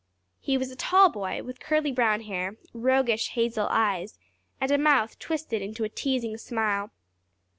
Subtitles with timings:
[0.39, 4.17] He was a tall boy, with curly brown hair, roguish hazel eyes,
[4.59, 6.89] and a mouth twisted into a teasing smile.